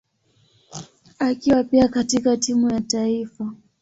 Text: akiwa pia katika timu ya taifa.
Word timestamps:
akiwa 1.19 1.63
pia 1.63 1.87
katika 1.87 2.37
timu 2.37 2.69
ya 2.69 2.81
taifa. 2.81 3.53